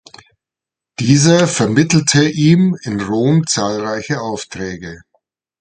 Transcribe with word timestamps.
Dieser 0.97 1.47
vermittelte 1.47 2.27
ihm 2.27 2.75
in 2.81 3.01
Rom 3.01 3.45
zahlreiche 3.45 4.19
Aufträge. 4.19 5.03